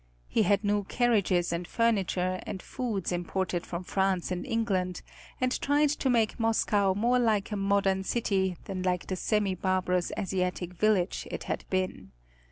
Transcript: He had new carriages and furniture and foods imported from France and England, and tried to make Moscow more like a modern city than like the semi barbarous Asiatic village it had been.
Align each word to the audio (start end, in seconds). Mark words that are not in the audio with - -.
He 0.27 0.41
had 0.41 0.63
new 0.63 0.83
carriages 0.85 1.53
and 1.53 1.67
furniture 1.67 2.39
and 2.47 2.59
foods 2.59 3.11
imported 3.11 3.67
from 3.67 3.83
France 3.83 4.31
and 4.31 4.43
England, 4.47 5.03
and 5.39 5.61
tried 5.61 5.89
to 5.89 6.09
make 6.09 6.39
Moscow 6.39 6.95
more 6.95 7.19
like 7.19 7.51
a 7.51 7.55
modern 7.55 8.03
city 8.03 8.57
than 8.65 8.81
like 8.81 9.05
the 9.05 9.15
semi 9.15 9.53
barbarous 9.53 10.11
Asiatic 10.17 10.73
village 10.73 11.27
it 11.29 11.43
had 11.43 11.65
been. 11.69 12.13